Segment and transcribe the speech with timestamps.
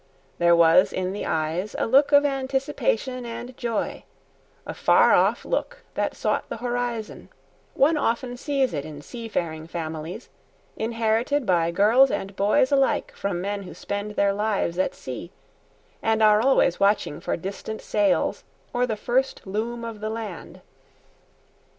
[0.39, 4.03] There was in the eyes a look of anticipation and joy,
[4.65, 7.29] a far off look that sought the horizon;
[7.75, 10.27] one often sees it in seafaring families,
[10.75, 15.29] inherited by girls and boys alike from men who spend their lives at sea,
[16.01, 18.43] and are always watching for distant sails
[18.73, 20.61] or the first loom of the land.